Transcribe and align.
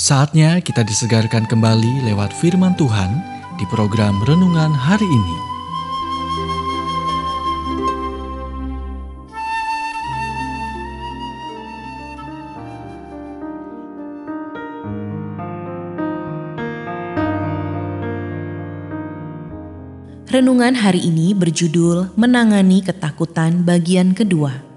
Saatnya 0.00 0.64
kita 0.64 0.80
disegarkan 0.80 1.44
kembali 1.44 2.08
lewat 2.08 2.32
firman 2.32 2.72
Tuhan 2.72 3.20
di 3.60 3.68
program 3.68 4.16
renungan 4.24 4.72
hari 4.72 5.04
ini. 5.04 5.36
Renungan 20.32 20.80
hari 20.80 21.04
ini 21.04 21.36
berjudul 21.36 22.16
Menangani 22.16 22.80
Ketakutan 22.80 23.68
bagian 23.68 24.16
kedua. 24.16 24.69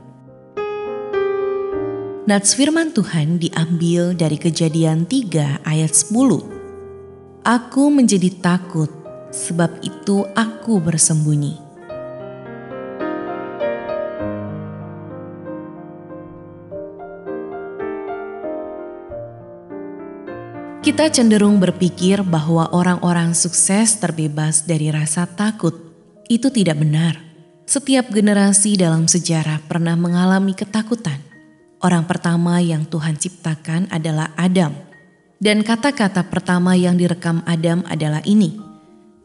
Nats 2.23 2.55
firman 2.55 2.95
Tuhan 2.95 3.35
diambil 3.35 4.15
dari 4.15 4.39
kejadian 4.39 5.03
3 5.03 5.59
ayat 5.67 5.91
10. 5.91 7.43
Aku 7.43 7.91
menjadi 7.91 8.31
takut, 8.39 8.87
sebab 9.27 9.83
itu 9.83 10.23
aku 10.31 10.79
bersembunyi. 10.79 11.59
Kita 20.79 21.11
cenderung 21.11 21.59
berpikir 21.59 22.23
bahwa 22.23 22.71
orang-orang 22.71 23.35
sukses 23.35 23.99
terbebas 23.99 24.63
dari 24.63 24.87
rasa 24.95 25.27
takut. 25.27 25.75
Itu 26.31 26.47
tidak 26.55 26.79
benar. 26.79 27.19
Setiap 27.67 28.07
generasi 28.15 28.79
dalam 28.79 29.11
sejarah 29.11 29.59
pernah 29.67 29.99
mengalami 29.99 30.55
ketakutan. 30.55 31.32
Orang 31.83 32.07
pertama 32.07 32.63
yang 32.63 32.87
Tuhan 32.87 33.19
ciptakan 33.19 33.91
adalah 33.91 34.31
Adam. 34.39 34.71
Dan 35.43 35.67
kata-kata 35.67 36.23
pertama 36.31 36.79
yang 36.79 36.95
direkam 36.95 37.43
Adam 37.43 37.83
adalah 37.91 38.23
ini. 38.23 38.55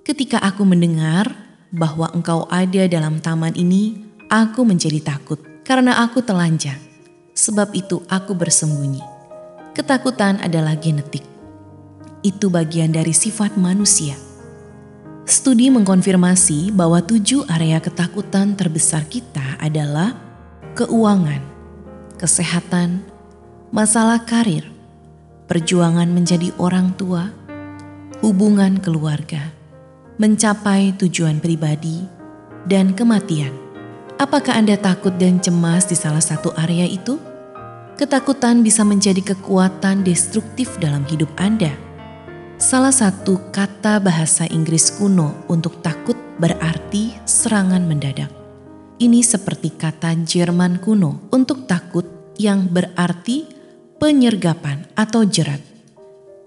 Ketika 0.03 0.43
aku 0.43 0.67
mendengar 0.67 1.31
bahwa 1.71 2.11
engkau 2.11 2.51
ada 2.51 2.91
dalam 2.91 3.23
taman 3.23 3.55
ini, 3.55 4.03
aku 4.27 4.67
menjadi 4.67 5.15
takut 5.15 5.39
karena 5.63 6.03
aku 6.03 6.19
telanjang. 6.19 6.83
Sebab 7.39 7.71
itu 7.79 8.03
aku 8.11 8.35
bersembunyi. 8.35 9.07
Ketakutan 9.79 10.43
adalah 10.43 10.75
genetik 10.75 11.39
itu 12.23 12.51
bagian 12.51 12.91
dari 12.91 13.15
sifat 13.15 13.55
manusia. 13.55 14.19
Studi 15.29 15.69
mengkonfirmasi 15.69 16.73
bahwa 16.73 17.05
tujuh 17.05 17.45
area 17.53 17.79
ketakutan 17.79 18.57
terbesar 18.57 19.05
kita 19.05 19.61
adalah 19.61 20.17
keuangan, 20.73 21.58
kesehatan, 22.19 23.07
masalah 23.71 24.27
karir, 24.27 24.67
perjuangan 25.47 26.11
menjadi 26.11 26.51
orang 26.59 26.93
tua, 26.99 27.31
hubungan 28.21 28.83
keluarga, 28.83 29.55
mencapai 30.19 30.93
tujuan 30.99 31.39
pribadi, 31.39 32.05
dan 32.67 32.93
kematian. 32.93 33.55
Apakah 34.19 34.59
Anda 34.59 34.75
takut 34.75 35.15
dan 35.15 35.39
cemas 35.39 35.87
di 35.87 35.95
salah 35.95 36.23
satu 36.23 36.51
area 36.59 36.85
itu? 36.85 37.23
Ketakutan 37.95 38.67
bisa 38.67 38.83
menjadi 38.83 39.23
kekuatan 39.33 40.03
destruktif 40.03 40.75
dalam 40.83 41.07
hidup 41.07 41.31
Anda 41.39 41.89
Salah 42.59 42.91
satu 42.91 43.39
kata 43.55 44.03
bahasa 44.03 44.43
Inggris 44.51 44.91
kuno 44.91 45.47
untuk 45.47 45.79
takut 45.79 46.19
berarti 46.43 47.15
serangan 47.23 47.87
mendadak. 47.87 48.38
Ini 48.99 49.23
seperti 49.23 49.79
kata 49.79 50.11
Jerman 50.27 50.83
kuno 50.83 51.31
untuk 51.31 51.71
takut 51.71 52.35
yang 52.35 52.67
berarti 52.67 53.47
penyergapan 54.03 54.91
atau 54.99 55.23
jerat. 55.23 55.63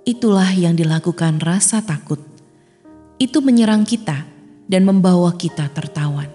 Itulah 0.03 0.51
yang 0.51 0.75
dilakukan 0.75 1.39
rasa 1.39 1.79
takut. 1.79 2.19
Itu 3.16 3.39
menyerang 3.39 3.88
kita 3.88 4.28
dan 4.67 4.84
membawa 4.84 5.31
kita 5.39 5.72
tertawan. 5.72 6.28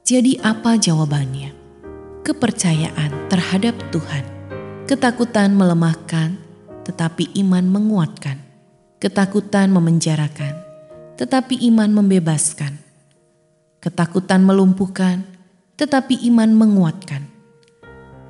Jadi 0.00 0.40
apa 0.40 0.80
jawabannya? 0.80 1.52
Kepercayaan 2.24 3.28
terhadap 3.28 3.76
Tuhan. 3.92 4.24
Ketakutan 4.88 5.52
melemahkan, 5.52 6.40
tetapi 6.88 7.36
iman 7.44 7.68
menguatkan. 7.68 8.40
Ketakutan 8.96 9.68
memenjarakan, 9.68 10.56
tetapi 11.20 11.68
iman 11.68 11.92
membebaskan. 11.92 12.80
Ketakutan 13.84 14.40
melumpuhkan, 14.40 15.33
tetapi 15.74 16.22
iman 16.30 16.54
menguatkan. 16.54 17.26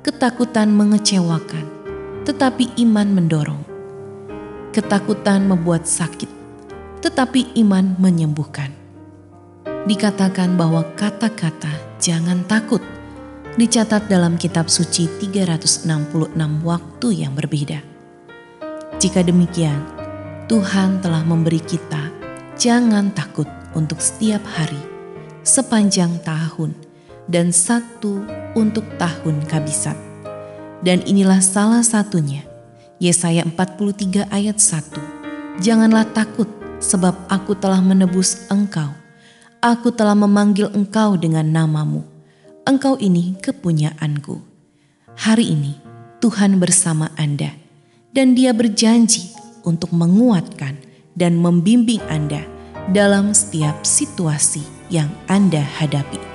Ketakutan 0.01 0.73
mengecewakan, 0.73 1.65
tetapi 2.25 2.73
iman 2.81 3.05
mendorong. 3.13 3.61
Ketakutan 4.73 5.45
membuat 5.45 5.85
sakit, 5.85 6.29
tetapi 7.05 7.53
iman 7.61 7.93
menyembuhkan. 8.01 8.73
Dikatakan 9.85 10.57
bahwa 10.57 10.81
kata-kata 10.97 12.01
"jangan 12.01 12.41
takut" 12.49 12.81
dicatat 13.61 14.09
dalam 14.09 14.41
kitab 14.41 14.65
suci 14.65 15.05
366 15.21 15.85
waktu 16.65 17.07
yang 17.13 17.37
berbeda. 17.37 17.79
Jika 18.97 19.21
demikian, 19.21 19.85
Tuhan 20.49 20.97
telah 20.97 21.21
memberi 21.21 21.61
kita 21.61 22.09
jangan 22.57 23.13
takut 23.13 23.45
untuk 23.77 24.01
setiap 24.01 24.41
hari, 24.49 24.81
sepanjang 25.45 26.17
tahun, 26.25 26.84
dan 27.25 27.49
satu 27.49 28.25
untuk 28.53 28.85
tahun 28.97 29.45
kabisat. 29.45 29.97
Dan 30.85 31.01
inilah 31.05 31.41
salah 31.41 31.81
satunya, 31.81 32.45
Yesaya 33.01 33.41
43 33.45 34.29
ayat 34.29 34.57
1. 34.61 35.61
Janganlah 35.63 36.05
takut 36.13 36.47
sebab 36.77 37.15
aku 37.31 37.57
telah 37.57 37.81
menebus 37.81 38.45
engkau. 38.51 38.93
Aku 39.63 39.89
telah 39.89 40.13
memanggil 40.13 40.69
engkau 40.77 41.17
dengan 41.17 41.47
namamu. 41.47 42.05
Engkau 42.65 42.97
ini 43.01 43.33
kepunyaanku. 43.41 44.41
Hari 45.15 45.45
ini 45.47 45.73
Tuhan 46.21 46.59
bersama 46.61 47.09
Anda 47.15 47.55
dan 48.13 48.35
dia 48.35 48.53
berjanji 48.53 49.31
untuk 49.65 49.89
menguatkan 49.95 50.77
dan 51.17 51.39
membimbing 51.39 52.03
Anda 52.11 52.43
dalam 52.91 53.33
setiap 53.33 53.81
situasi 53.81 54.61
yang 54.93 55.09
Anda 55.25 55.63
hadapi. 55.63 56.34